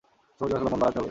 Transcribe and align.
সবুজ 0.37 0.49
গাছপালা, 0.53 0.71
বন 0.73 0.79
বাড়াতে 0.81 0.95
হবে। 0.97 0.99